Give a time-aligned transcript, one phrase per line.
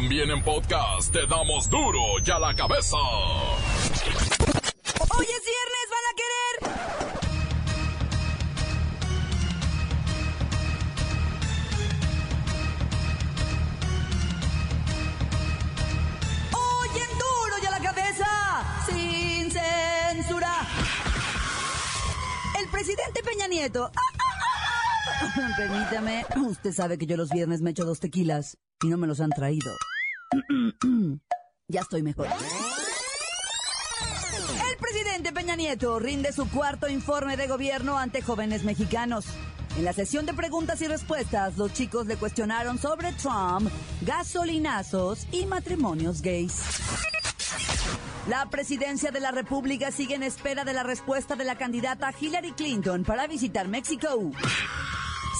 [0.00, 2.96] También en podcast te damos duro y a la cabeza.
[5.08, 6.54] Hoy es viernes, van a querer.
[16.52, 18.30] Hoy en duro y a la cabeza,
[18.86, 20.52] sin censura.
[22.56, 23.90] El presidente Peña Nieto.
[25.56, 29.20] Permítame, usted sabe que yo los viernes me echo dos tequilas y no me los
[29.20, 29.72] han traído.
[31.68, 32.28] ya estoy mejor.
[34.70, 39.26] El presidente Peña Nieto rinde su cuarto informe de gobierno ante jóvenes mexicanos.
[39.76, 43.70] En la sesión de preguntas y respuestas, los chicos le cuestionaron sobre Trump,
[44.02, 46.62] gasolinazos y matrimonios gays.
[48.28, 52.52] La presidencia de la República sigue en espera de la respuesta de la candidata Hillary
[52.52, 54.32] Clinton para visitar México.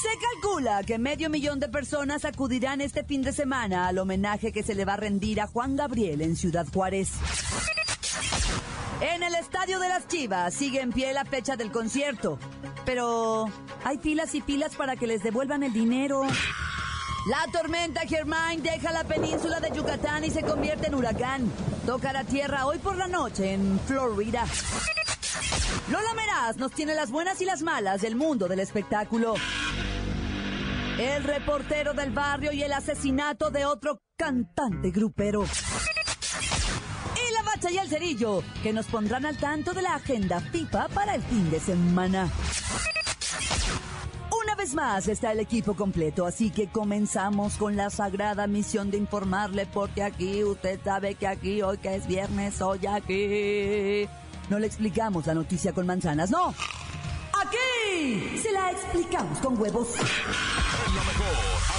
[0.00, 4.62] Se calcula que medio millón de personas acudirán este fin de semana al homenaje que
[4.62, 7.10] se le va a rendir a Juan Gabriel en Ciudad Juárez.
[9.00, 12.38] En el estadio de las Chivas sigue en pie la fecha del concierto,
[12.84, 13.46] pero
[13.82, 16.22] hay filas y filas para que les devuelvan el dinero.
[17.28, 21.52] La tormenta Germain deja la península de Yucatán y se convierte en huracán.
[21.84, 24.46] Toca la tierra hoy por la noche en Florida.
[25.90, 29.34] Lola Meraz nos tiene las buenas y las malas del mundo del espectáculo.
[30.98, 35.44] El reportero del barrio y el asesinato de otro cantante grupero.
[35.44, 40.88] Y la bacha y el cerillo, que nos pondrán al tanto de la agenda FIFA
[40.88, 42.28] para el fin de semana.
[44.42, 48.96] Una vez más está el equipo completo, así que comenzamos con la sagrada misión de
[48.96, 54.08] informarle, porque aquí usted sabe que aquí, hoy que es viernes, hoy aquí.
[54.50, 56.52] No le explicamos la noticia con manzanas, no.
[57.40, 59.90] Aquí se la explicamos con huevos.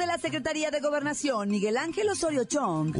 [0.00, 2.96] De la Secretaría de Gobernación, Miguel Ángel Osorio Chong,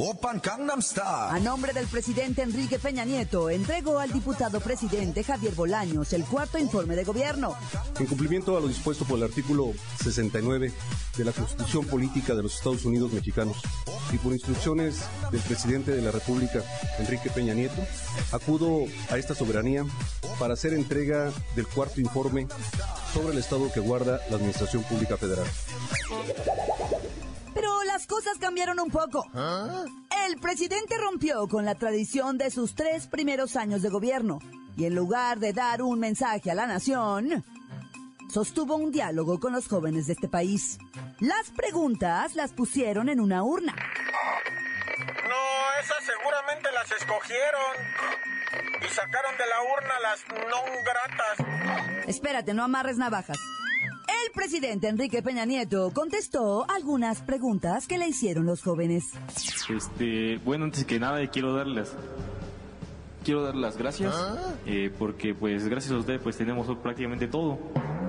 [1.03, 6.59] a nombre del presidente Enrique Peña Nieto, entregó al diputado presidente Javier Bolaños el cuarto
[6.59, 7.57] informe de gobierno.
[7.99, 9.73] En cumplimiento a lo dispuesto por el artículo
[10.03, 10.75] 69
[11.17, 13.57] de la Constitución Política de los Estados Unidos Mexicanos
[14.13, 15.01] y por instrucciones
[15.33, 16.63] del presidente de la República,
[16.99, 17.81] Enrique Peña Nieto,
[18.31, 19.87] acudo a esta soberanía
[20.39, 22.47] para hacer entrega del cuarto informe
[23.15, 25.47] sobre el estado que guarda la Administración Pública Federal.
[27.61, 29.23] Pero las cosas cambiaron un poco.
[30.27, 34.39] El presidente rompió con la tradición de sus tres primeros años de gobierno
[34.79, 37.45] y en lugar de dar un mensaje a la nación,
[38.33, 40.79] sostuvo un diálogo con los jóvenes de este país.
[41.19, 43.75] Las preguntas las pusieron en una urna.
[45.29, 47.77] No, esas seguramente las escogieron
[48.81, 52.07] y sacaron de la urna las no gratas.
[52.09, 53.37] Espérate, no amarres navajas.
[54.27, 59.05] El presidente Enrique Peña Nieto contestó algunas preguntas que le hicieron los jóvenes.
[59.69, 61.95] Este, bueno, antes que nada quiero darles
[63.25, 64.15] quiero dar las gracias
[64.67, 67.59] eh, porque pues gracias a usted pues tenemos prácticamente todo.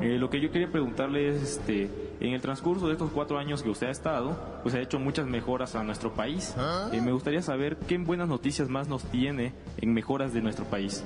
[0.02, 1.90] Eh, lo que yo quería preguntarle es este
[2.20, 5.28] en el transcurso de estos cuatro años que usted ha estado pues ha hecho muchas
[5.28, 6.56] mejoras a nuestro país.
[6.92, 11.04] Eh, me gustaría saber qué buenas noticias más nos tiene en mejoras de nuestro país.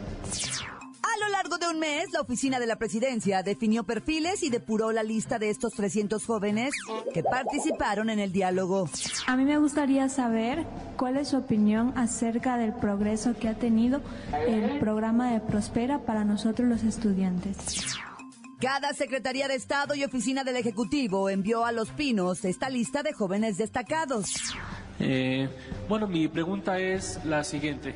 [1.76, 5.74] Un mes, la oficina de la presidencia definió perfiles y depuró la lista de estos
[5.74, 6.74] 300 jóvenes
[7.14, 8.90] que participaron en el diálogo.
[9.28, 10.66] A mí me gustaría saber
[10.96, 14.02] cuál es su opinión acerca del progreso que ha tenido
[14.48, 17.86] el programa de Prospera para nosotros los estudiantes.
[18.62, 23.12] Cada Secretaría de Estado y Oficina del Ejecutivo envió a Los Pinos esta lista de
[23.12, 24.56] jóvenes destacados.
[25.00, 25.50] Eh,
[25.90, 27.96] bueno, mi pregunta es la siguiente.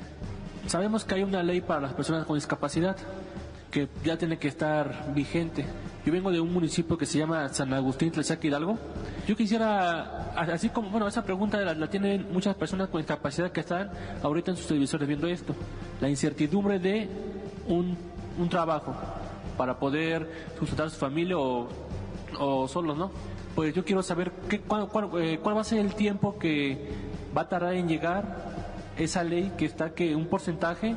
[0.68, 2.97] Sabemos que hay una ley para las personas con discapacidad
[3.69, 5.66] que ya tiene que estar vigente.
[6.06, 8.77] Yo vengo de un municipio que se llama San Agustín, Tlaxaca, Hidalgo.
[9.27, 13.60] Yo quisiera, así como, bueno, esa pregunta la, la tienen muchas personas con discapacidad que
[13.60, 13.92] están
[14.24, 15.54] ahorita en sus televisores viendo esto.
[16.01, 17.10] La incertidumbre de
[17.68, 17.98] un,
[18.38, 18.95] un trabajo
[19.57, 21.68] para poder sustentar su familia o,
[22.39, 23.12] o solos, ¿no?
[23.56, 26.88] Pues yo quiero saber qué, cuál, cuál, eh, va a ser el tiempo que
[27.38, 28.24] va a tardar en llegar
[28.98, 30.95] esa ley que está que un porcentaje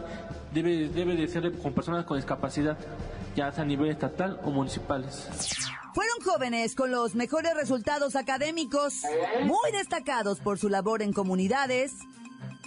[0.52, 2.78] debe, debe de ser con personas con discapacidad,
[3.36, 5.28] ya sea a nivel estatal o municipales.
[5.94, 9.02] Fueron jóvenes con los mejores resultados académicos,
[9.44, 11.92] muy destacados por su labor en comunidades,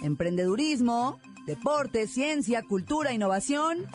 [0.02, 3.86] emprendedurismo, deporte, ciencia, cultura, innovación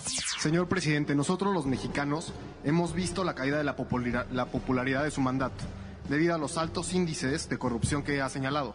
[0.42, 2.34] Señor presidente, nosotros los mexicanos
[2.64, 3.76] hemos visto la caída de la,
[4.32, 5.64] la popularidad de su mandato
[6.10, 8.74] debido a los altos índices de corrupción que ha señalado.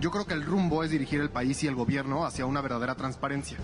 [0.00, 2.96] Yo creo que el rumbo es dirigir el país y el gobierno hacia una verdadera
[2.96, 3.58] transparencia.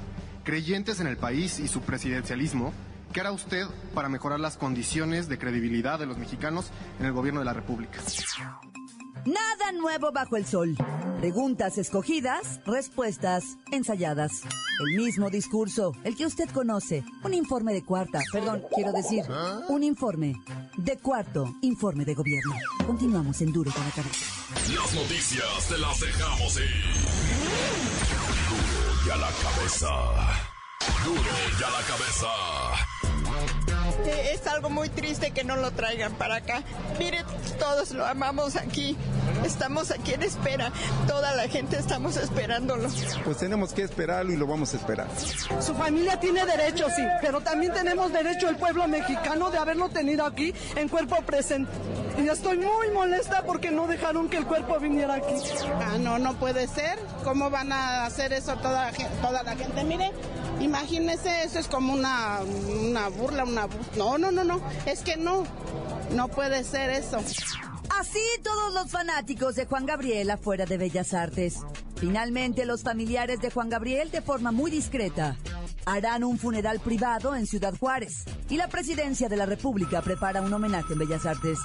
[0.44, 2.72] Creyentes en el país y su presidencialismo,
[3.12, 7.40] ¿qué hará usted para mejorar las condiciones de credibilidad de los mexicanos en el gobierno
[7.40, 8.00] de la República?
[9.26, 10.76] Nada nuevo bajo el sol.
[11.18, 14.32] Preguntas escogidas, respuestas ensayadas.
[14.80, 17.04] El mismo discurso, el que usted conoce.
[17.22, 19.24] Un informe de cuarta, perdón, quiero decir,
[19.68, 20.36] un informe
[20.78, 22.54] de cuarto informe de gobierno.
[22.86, 24.26] Continuamos en Duro con la cabeza.
[24.74, 27.89] Las noticias te las dejamos ir.
[29.12, 29.88] A la cabeza.
[31.04, 31.20] Duro
[31.58, 33.09] y a la cabeza.
[34.06, 36.62] Es algo muy triste que no lo traigan para acá.
[36.98, 37.24] Mire,
[37.58, 38.96] todos lo amamos aquí.
[39.44, 40.72] Estamos aquí en espera.
[41.06, 42.88] Toda la gente estamos esperándolo.
[43.24, 45.08] Pues tenemos que esperarlo y lo vamos a esperar.
[45.60, 50.24] Su familia tiene derecho, sí, pero también tenemos derecho el pueblo mexicano de haberlo tenido
[50.24, 51.70] aquí en cuerpo presente.
[52.18, 55.34] Y estoy muy molesta porque no dejaron que el cuerpo viniera aquí.
[55.80, 56.98] Ah, no, no puede ser.
[57.24, 58.90] ¿Cómo van a hacer eso toda,
[59.22, 59.84] toda la gente?
[59.84, 60.12] Mire,
[60.60, 62.40] imagínese, eso es como una,
[62.80, 63.68] una burla, una...
[63.96, 64.60] No, no, no, no.
[64.86, 65.44] Es que no.
[66.14, 67.18] No puede ser eso.
[67.98, 71.58] Así todos los fanáticos de Juan Gabriel afuera de Bellas Artes.
[71.96, 75.36] Finalmente los familiares de Juan Gabriel de forma muy discreta
[75.84, 80.52] harán un funeral privado en Ciudad Juárez y la presidencia de la República prepara un
[80.52, 81.58] homenaje en Bellas Artes.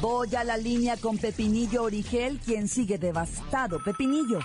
[0.00, 3.82] Voy a la línea con Pepinillo Origel, quien sigue devastado.
[3.82, 4.38] Pepinillo.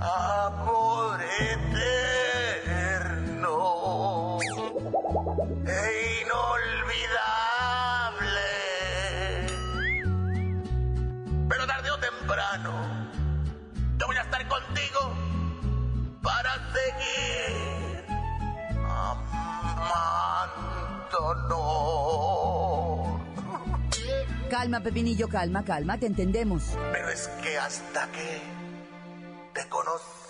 [0.00, 1.20] Amor
[3.42, 4.38] eterno
[5.66, 7.02] e inolvidable.
[13.98, 15.00] Yo voy a estar contigo
[16.22, 18.04] para seguir
[18.84, 19.90] amándonos.
[24.50, 26.76] Calma, Pepinillo, calma, calma, te entendemos.
[26.92, 28.40] Pero es que hasta que
[29.54, 30.21] te conocí,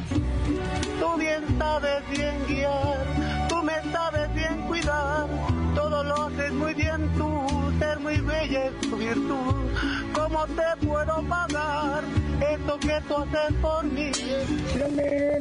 [0.99, 5.27] Tú bien sabes bien guiar me sabes bien cuidar,
[5.75, 7.49] todo lo haces muy bien tú,
[7.79, 9.74] ser muy bella es tu virtud.
[10.13, 12.03] ¿Cómo te puedo pagar
[12.41, 14.12] esto que tú haces por mí?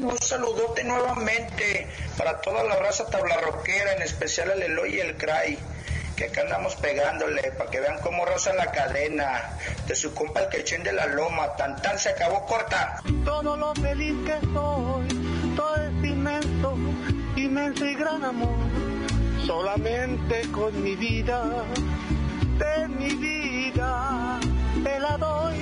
[0.00, 5.58] Un saludote nuevamente para toda la raza tablarroquera, en especial el Eloy y el Cray
[6.16, 10.48] que acá andamos pegándole para que vean cómo rosa la cadena de su compa el
[10.48, 13.00] quechén de la loma, tan tan se acabó corta.
[13.24, 16.76] Todo lo feliz que soy, todo es inmenso
[17.36, 18.56] inmenso y gran amor,
[19.46, 21.64] solamente con mi vida,
[22.58, 24.40] de mi vida,
[24.82, 25.54] te la doy.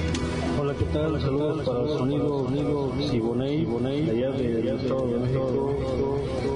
[0.59, 1.21] Hola, ¿qué tal?
[1.21, 5.75] Saludos para el sonido, sonido Siboney, Siboney, allá de, Estado de México,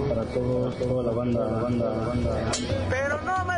[0.09, 2.52] para todo, toda la banda, la banda, la banda.
[2.88, 3.50] Pero no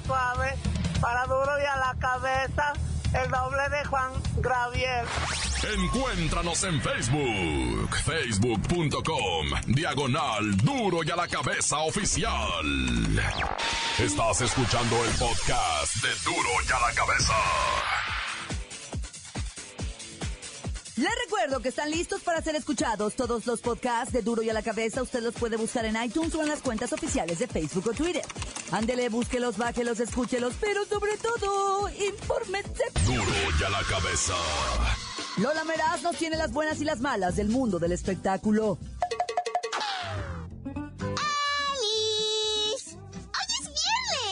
[0.00, 0.54] suave.
[1.00, 2.72] Para duro y a la cabeza,
[3.22, 5.06] el doble de Juan Graviel.
[5.78, 13.20] Encuéntranos en Facebook, facebook.com, diagonal duro y a la cabeza oficial.
[13.98, 17.34] Estás escuchando el podcast de duro y a la cabeza.
[21.02, 24.52] Les recuerdo que están listos para ser escuchados todos los podcasts de Duro y a
[24.52, 25.02] la Cabeza.
[25.02, 28.22] Usted los puede buscar en iTunes o en las cuentas oficiales de Facebook o Twitter.
[28.70, 32.84] Ándele, búsquelos, bájelos, escúchelos, pero sobre todo, infórmese.
[33.04, 33.24] Duro
[33.58, 34.34] y a la cabeza.
[35.38, 38.78] Lola Meraz nos tiene las buenas y las malas del mundo del espectáculo.
[41.74, 42.96] ¡Alice!
[42.96, 43.66] ¡Hoy es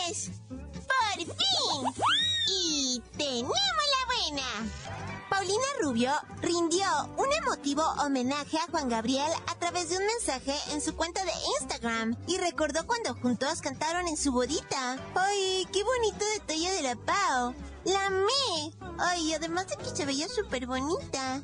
[0.06, 0.30] viernes!
[0.46, 2.04] ¡Por fin!
[2.48, 5.09] Y tenemos la buena.
[5.30, 6.10] Paulina Rubio
[6.42, 6.84] rindió
[7.16, 11.30] un emotivo homenaje a Juan Gabriel a través de un mensaje en su cuenta de
[11.60, 14.98] Instagram y recordó cuando juntos cantaron en su bodita.
[15.14, 17.54] ¡Ay, qué bonito detalle de la Pau!
[17.84, 18.74] ¡La amé!
[18.98, 21.40] ¡Ay, además de que se veía súper bonita!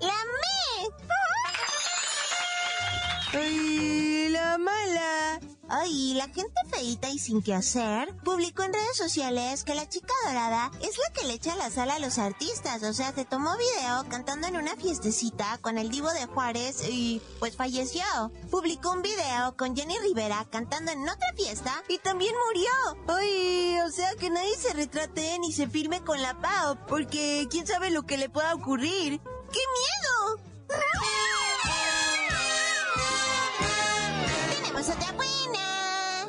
[0.00, 0.90] ¡La amé!
[3.32, 3.99] ¡Ay,
[4.50, 5.40] la mala!
[5.68, 10.12] Ay, la gente feita y sin qué hacer publicó en redes sociales que la chica
[10.26, 12.82] dorada es la que le echa la sala a los artistas.
[12.82, 17.22] O sea, se tomó video cantando en una fiestecita con el divo de Juárez y
[17.38, 18.02] pues falleció.
[18.50, 23.06] Publicó un video con Jenny Rivera cantando en otra fiesta y también murió.
[23.06, 27.68] Ay, o sea que nadie se retrate ni se firme con la Pau porque quién
[27.68, 29.20] sabe lo que le pueda ocurrir.
[29.52, 29.99] ¡Qué miedo!
[34.90, 36.26] Buena.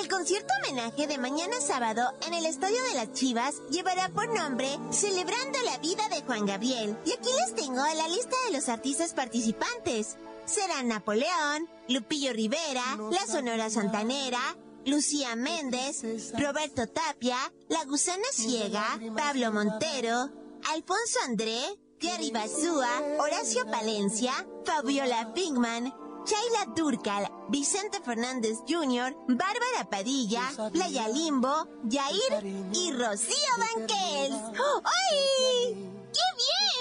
[0.00, 4.68] El concierto homenaje de mañana sábado en el Estadio de las Chivas llevará por nombre
[4.92, 6.96] Celebrando la vida de Juan Gabriel.
[7.04, 10.18] Y aquí les tengo la lista de los artistas participantes.
[10.44, 16.04] Serán Napoleón, Lupillo Rivera, La Sonora Santanera, Lucía Méndez,
[16.38, 20.30] Roberto Tapia, La Gusana Ciega, Pablo Montero,
[20.72, 21.60] Alfonso André,
[21.98, 24.32] Gary Basúa, Horacio Palencia,
[24.64, 25.92] Fabiola Pinkman,
[26.26, 30.42] Chayla Durcal, Vicente Fernández Jr., Bárbara Padilla,
[30.72, 34.34] Playa Limbo, Yair y Rocío Banquels.
[34.82, 35.92] ¡Ay!
[36.12, 36.26] ¡Qué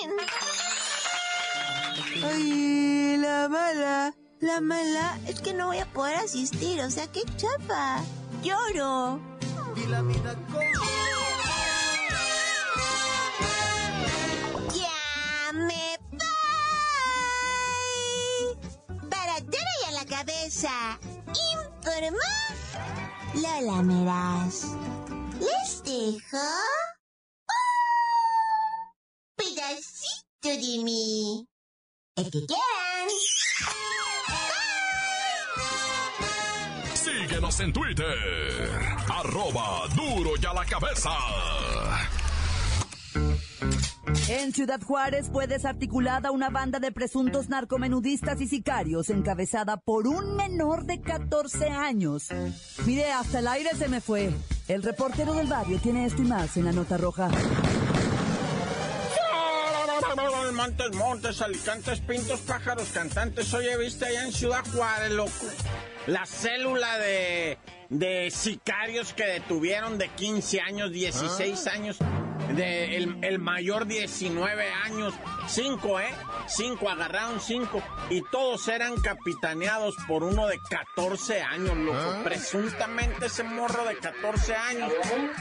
[0.02, 0.18] bien!
[2.24, 4.16] Ay, la mala.
[4.40, 8.04] La mala es que no voy a poder asistir, o sea, qué chapa.
[8.42, 9.20] Lloro.
[9.76, 10.95] Y la vida Ya
[20.66, 22.18] Informó
[23.36, 24.64] Lola Meraz.
[25.40, 26.38] Les dejo
[27.48, 27.56] un
[29.36, 31.48] pedacito de mí.
[32.16, 33.10] El que quieran.
[36.96, 41.12] Síguenos en Twitter, arroba duro y a la cabeza.
[44.28, 50.36] En Ciudad Juárez fue desarticulada una banda de presuntos narcomenudistas y sicarios encabezada por un
[50.36, 52.30] menor de 14 años.
[52.86, 54.32] Mire, hasta el aire se me fue.
[54.68, 57.30] El reportero del barrio tiene esto y más en la nota roja.
[60.56, 63.54] Montes, montes, alicantes, pintos, pájaros, cantantes.
[63.54, 65.32] Oye, viste allá en Ciudad Juárez, loco.
[66.08, 67.58] La célula de,
[67.90, 71.98] de sicarios que detuvieron de 15 años, 16 años,
[72.56, 75.14] de el, el mayor 19 años,
[75.48, 76.10] 5, ¿eh?
[76.48, 82.24] 5, agarraron 5 y todos eran capitaneados por uno de 14 años, loco.
[82.24, 84.92] Presuntamente ese morro de 14 años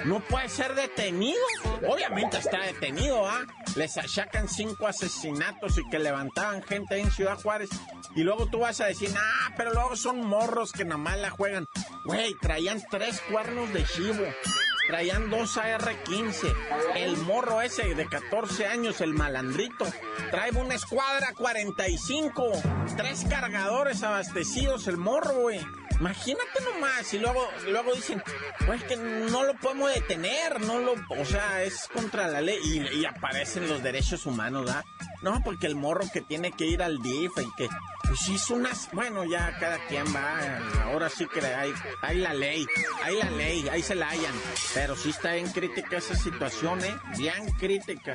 [0.04, 1.40] no puede ser detenido.
[1.88, 3.47] Obviamente está detenido, ¿ah?
[3.76, 7.71] Les achacan cinco asesinatos y que levantaban gente ahí en Ciudad Juárez.
[8.14, 11.30] Y luego tú vas a decir, ah, pero luego son morros que nada más la
[11.30, 11.66] juegan.
[12.04, 14.25] Güey, traían tres cuernos de chivo.
[14.86, 16.54] Traían dos AR-15.
[16.96, 19.86] El morro ese de 14 años, el malandrito,
[20.30, 22.52] trae una escuadra 45.
[22.96, 25.60] Tres cargadores abastecidos, el morro, güey.
[26.00, 28.22] Imagínate nomás, y luego, luego dicen,
[28.66, 32.58] pues que no lo podemos detener, no lo, o sea, es contra la ley,
[32.92, 34.84] y, aparecen los derechos humanos, ¿verdad?
[35.22, 37.68] No, porque el morro que tiene que ir al DIF y que,
[38.06, 42.66] pues hizo unas, bueno, ya cada quien va, ahora sí que hay, hay la ley,
[43.02, 44.34] hay la ley, ahí se la hallan,
[44.75, 46.94] pero sí está bien crítica esa situación, ¿eh?
[47.16, 48.12] Bien crítica.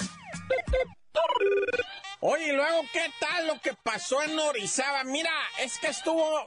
[2.22, 5.04] Oye, y luego, ¿qué tal lo que pasó en Orizaba?
[5.06, 6.46] Mira, es que estuvo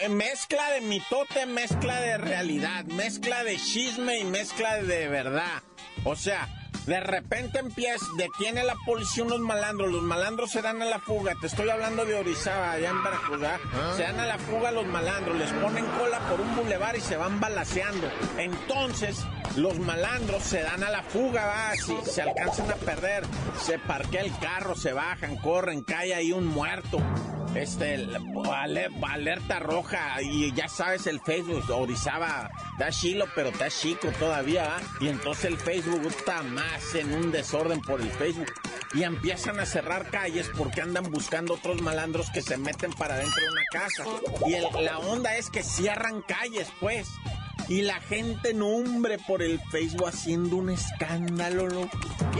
[0.00, 5.62] en mezcla de mitote, mezcla de realidad, mezcla de chisme y mezcla de verdad.
[6.04, 6.48] O sea,
[6.88, 11.34] De repente empieza, detiene la policía unos malandros, los malandros se dan a la fuga,
[11.38, 13.92] te estoy hablando de Orizaba, allá en Veracruz, ¿ah?
[13.94, 17.18] se dan a la fuga los malandros, les ponen cola por un bulevar y se
[17.18, 18.08] van balaseando.
[18.38, 19.22] Entonces,
[19.56, 23.22] los malandros se dan a la fuga, va, si se alcanzan a perder,
[23.60, 27.02] se parquea el carro, se bajan, corren, cae ahí un muerto
[27.54, 28.06] este,
[29.02, 34.80] alerta roja y ya sabes el Facebook, Orizaba, da chilo, pero está chico todavía, ¿ah?
[35.00, 38.52] y entonces el Facebook está más en un desorden por el Facebook
[38.94, 43.42] y empiezan a cerrar calles porque andan buscando otros malandros que se meten para dentro
[43.42, 44.04] de una casa
[44.46, 47.08] y la onda es que cierran calles, pues.
[47.68, 51.90] Y la gente nombre por el Facebook haciendo un escándalo, ¿no?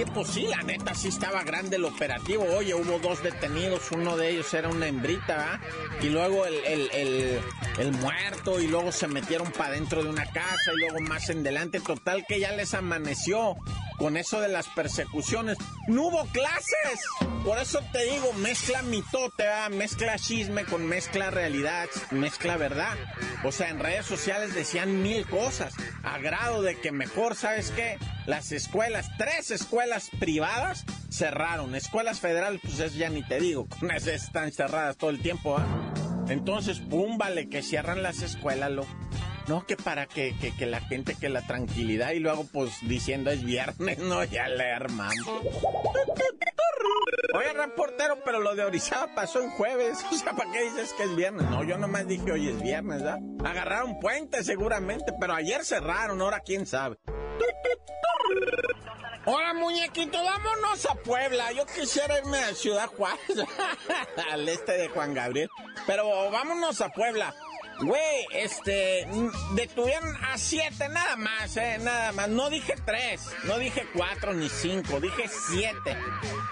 [0.00, 2.44] Y pues sí, la neta sí estaba grande el operativo.
[2.56, 5.60] Oye, hubo dos detenidos, uno de ellos era una hembrita, ¿verdad?
[6.00, 7.40] Y luego el, el,
[7.78, 11.42] el, muerto, y luego se metieron para dentro de una casa, y luego más en
[11.42, 11.80] delante.
[11.80, 13.56] Total que ya les amaneció
[13.98, 15.58] con eso de las persecuciones.
[15.88, 17.00] ¡No hubo clases!
[17.44, 22.96] Por eso te digo, mezcla mitote, mezcla chisme con mezcla realidad, mezcla verdad.
[23.44, 27.98] O sea, en redes sociales decían mil cosas, a grado de que mejor, ¿sabes qué?
[28.26, 31.74] Las escuelas, tres escuelas privadas cerraron.
[31.74, 35.66] Escuelas federales, pues eso ya ni te digo, con están cerradas todo el tiempo, ¿ah?
[36.28, 38.86] Entonces, pum, vale, que cierran las escuelas, lo
[39.48, 43.42] no, que para que, que, la gente, que la tranquilidad, y luego pues diciendo es
[43.42, 45.26] viernes, no, ya le armamos.
[47.34, 50.04] Oye, reportero, pero lo de Orizaba pasó en jueves.
[50.12, 51.48] O sea, ¿para qué dices que es viernes?
[51.48, 53.18] No, yo nomás dije hoy es viernes, ¿verdad?
[53.44, 56.98] Agarraron puente seguramente, pero ayer cerraron, ahora quién sabe.
[59.24, 61.52] Hola, muñequito, vámonos a Puebla.
[61.52, 63.20] Yo quisiera irme a Ciudad Juárez,
[64.30, 65.50] al este de Juan Gabriel.
[65.86, 67.34] Pero vámonos a Puebla.
[67.80, 69.06] Güey, este,
[69.54, 72.28] detuvieron a siete, nada más, eh, nada más.
[72.28, 75.96] No dije tres, no dije cuatro ni cinco, dije siete.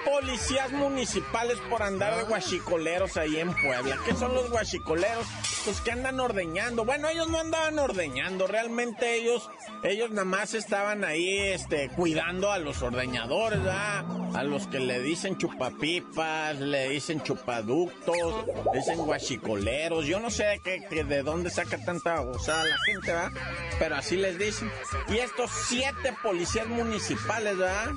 [0.04, 3.98] Policías municipales por andar de guachicoleros ahí en Puebla.
[4.06, 5.26] ¿Qué son los guachicoleros?
[5.64, 6.84] Pues que andan ordeñando.
[6.84, 9.50] Bueno, ellos no andaban ordeñando, realmente ellos,
[9.82, 14.04] ellos nada más estaban ahí, este, cuidando a los ordeñadores, ¿verdad?
[14.36, 20.06] A los que le dicen chupapipas, le dicen chupaductos, dicen guachicoleros.
[20.06, 23.32] Yo no sé de qué, de de dónde saca tanta gozada la gente, ¿verdad?
[23.78, 24.70] Pero así les dicen.
[25.08, 27.92] Y estos siete policías municipales, ¿verdad?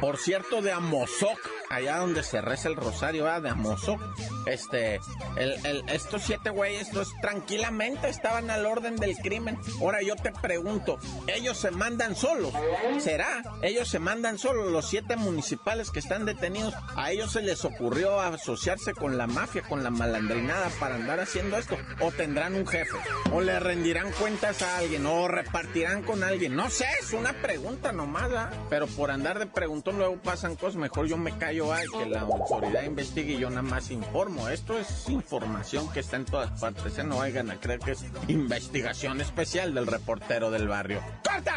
[0.00, 1.38] Por cierto, de Amozoc,
[1.72, 3.42] allá donde se reza el rosario, ¿verdad?
[3.42, 4.00] De Amozoc.
[4.46, 5.00] Este,
[5.36, 9.58] el, estos siete güeyes, estos tranquilamente estaban al orden del crimen.
[9.80, 12.52] Ahora yo te pregunto, ¿ellos se mandan solos?
[12.98, 13.42] ¿Será?
[13.62, 16.74] Ellos se mandan solos, los siete municipales que están detenidos.
[16.96, 21.56] A ellos se les ocurrió asociarse con la mafia, con la malandrinada para andar haciendo
[21.56, 21.76] esto.
[22.00, 22.96] ¿O tendrán un jefe,
[23.32, 26.54] o le rendirán cuentas a alguien, o repartirán con alguien.
[26.54, 28.50] No sé, es una pregunta nomás, ¿ah?
[28.68, 30.76] Pero por andar de preguntón luego pasan cosas.
[30.76, 34.48] Mejor yo me callo, ay, que la autoridad investigue y yo nada más informo.
[34.48, 36.96] Esto es información que está en todas partes.
[36.96, 37.04] ¿eh?
[37.04, 41.02] No vayan a creer que es investigación especial del reportero del barrio.
[41.22, 41.56] ¡Corta!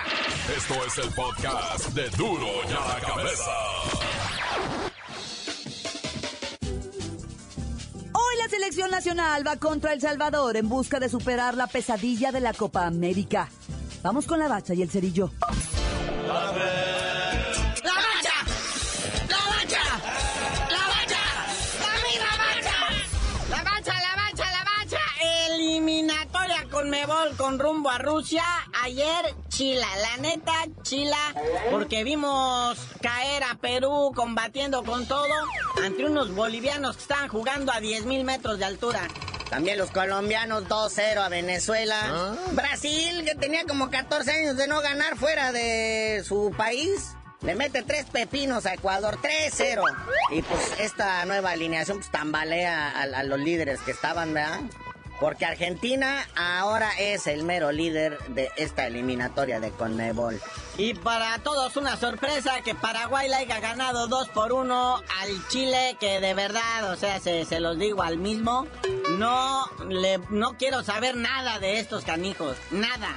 [0.55, 3.51] Esto es el podcast de Duro ya la cabeza.
[8.45, 12.53] la selección nacional va contra El Salvador en busca de superar la pesadilla de la
[12.53, 13.49] Copa América.
[14.03, 15.31] Vamos con la bacha y el cerillo.
[27.37, 28.43] Con rumbo a Rusia.
[28.83, 31.33] Ayer chila, la neta chila,
[31.71, 35.33] porque vimos caer a Perú combatiendo con todo
[35.83, 39.07] ante unos bolivianos que estaban jugando a 10 mil metros de altura.
[39.49, 41.99] También los colombianos 2-0 a Venezuela.
[42.03, 42.35] Ah.
[42.51, 47.15] Brasil, que tenía como 14 años de no ganar fuera de su país.
[47.41, 49.83] Le mete tres pepinos a Ecuador, 3-0.
[50.31, 54.61] Y pues esta nueva alineación pues tambalea a, a los líderes que estaban, ¿verdad?
[55.19, 60.41] Porque Argentina ahora es el mero líder de esta eliminatoria de Conmebol.
[60.77, 65.95] Y para todos una sorpresa que Paraguay le haya ganado 2 por 1 al Chile,
[65.99, 68.67] que de verdad, o sea, se, se, los digo al mismo,
[69.11, 73.15] no, le, no quiero saber nada de estos canijos, nada.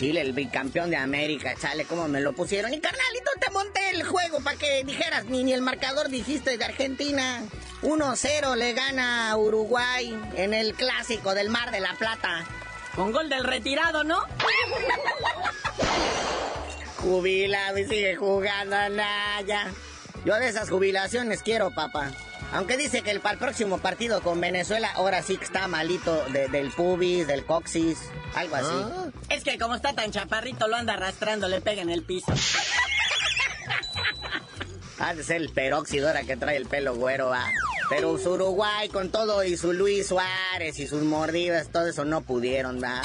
[0.00, 2.72] Chile, el bicampeón de América, chale, cómo me lo pusieron.
[2.72, 6.64] Y carnalito, te monté el juego para que dijeras, ni, ni el marcador dijiste de
[6.64, 7.42] Argentina.
[7.82, 12.46] 1-0 le gana a Uruguay en el clásico del Mar de la Plata.
[12.96, 14.20] Con gol del retirado, ¿no?
[16.96, 19.66] Jubilado y sigue jugando, Naya.
[20.24, 22.10] Yo de esas jubilaciones quiero, papá.
[22.52, 26.24] Aunque dice que el, para el próximo partido con Venezuela ahora sí que está malito
[26.26, 27.98] del pubis, del coxis,
[28.34, 28.68] algo así.
[28.72, 29.08] Ah.
[29.28, 32.32] Es que como está tan chaparrito lo anda arrastrando, le pega en el piso.
[35.02, 37.46] Ha de ser el peróxido ahora que trae el pelo güero, va.
[37.88, 42.20] Pero su Uruguay con todo y su Luis Suárez y sus mordidas, todo eso no
[42.20, 43.00] pudieron, va.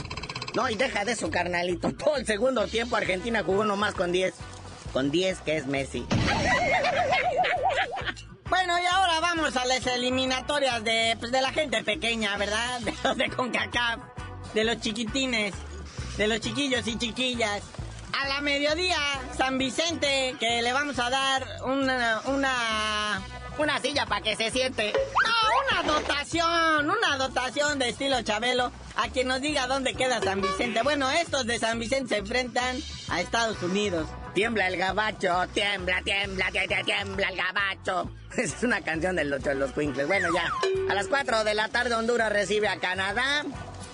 [0.55, 1.91] No, y deja de eso, carnalito.
[1.97, 4.33] Todo el segundo tiempo Argentina jugó nomás con 10.
[4.93, 6.05] Con 10 que es Messi.
[8.47, 12.79] Bueno, y ahora vamos a las eliminatorias de, pues, de la gente pequeña, ¿verdad?
[12.81, 13.99] De los de CONCACAF,
[14.53, 15.55] de los chiquitines,
[16.17, 17.63] de los chiquillos y chiquillas.
[18.13, 18.97] A la mediodía,
[19.35, 23.21] San Vicente, que le vamos a dar una, una,
[23.57, 24.93] una silla para que se siente.
[24.93, 30.41] No, una dotación, una dotación de estilo Chabelo, a quien nos diga dónde queda San
[30.41, 30.81] Vicente.
[30.83, 32.77] Bueno, estos de San Vicente se enfrentan
[33.09, 34.07] a Estados Unidos.
[34.35, 38.11] Tiembla el gabacho, tiembla, tiembla, tiembla, tiembla el gabacho.
[38.33, 40.07] Esa es una canción de los, de los Twinkles.
[40.07, 40.51] Bueno, ya.
[40.89, 43.45] A las 4 de la tarde Honduras recibe a Canadá.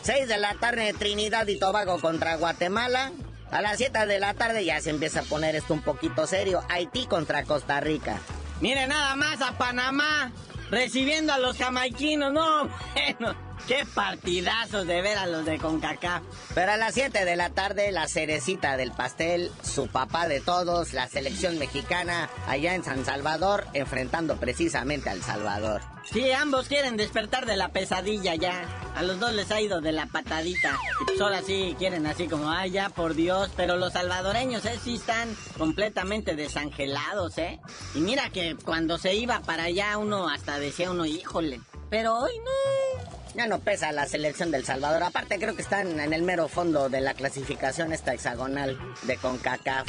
[0.02, 3.12] 6 de la tarde Trinidad y Tobago contra Guatemala.
[3.52, 6.64] A las 7 de la tarde ya se empieza a poner esto un poquito serio.
[6.70, 8.20] Haití contra Costa Rica.
[8.62, 10.32] Mire nada más a Panamá
[10.72, 12.34] recibiendo a los jamaiquinos.
[12.34, 12.68] No,
[13.20, 13.51] bueno.
[13.68, 16.24] Qué partidazos de ver a los de CONCACAF.
[16.54, 20.94] Pero a las 7 de la tarde, la cerecita del pastel, su papá de todos,
[20.94, 25.82] la selección mexicana, allá en San Salvador, enfrentando precisamente al Salvador.
[26.12, 28.66] Sí, ambos quieren despertar de la pesadilla ya.
[28.96, 30.78] A los dos les ha ido de la patadita.
[31.02, 33.52] Y pues ahora sí quieren así como, ay, ya, por Dios.
[33.56, 37.60] Pero los salvadoreños, eh, sí están completamente desangelados, ¿eh?
[37.96, 41.62] Y mira que cuando se iba para allá, uno hasta decía uno, híjole.
[41.90, 43.21] Pero hoy no.
[43.36, 45.04] Ya no pesa la selección del Salvador.
[45.04, 49.88] Aparte creo que están en el mero fondo de la clasificación esta hexagonal de CONCACAF.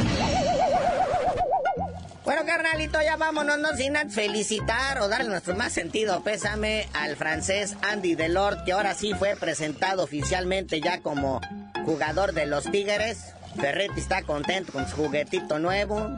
[2.24, 7.76] Bueno, carnalito, ya vámonos, no sin felicitar o darle nuestro más sentido pésame al francés
[7.82, 11.40] Andy Delort, que ahora sí fue presentado oficialmente ya como
[11.84, 13.34] jugador de los Tigres.
[13.60, 16.10] Ferretti está contento con su juguetito nuevo.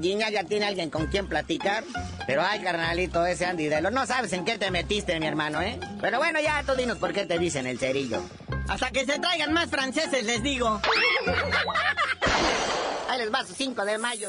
[0.00, 1.84] Giña ya tiene alguien con quien platicar.
[2.26, 5.80] Pero ay, carnalito, ese Andy no sabes en qué te metiste, mi hermano, ¿eh?
[6.00, 8.22] Pero bueno, ya tú dinos por qué te dicen el cerillo.
[8.68, 10.80] Hasta que se traigan más franceses, les digo.
[13.08, 14.28] Ahí les va su 5 de mayo.